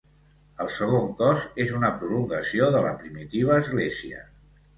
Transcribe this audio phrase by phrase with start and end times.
[0.63, 4.25] El segon cos és una prolongació de la primitiva església.